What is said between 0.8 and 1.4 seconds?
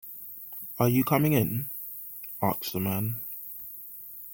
you coming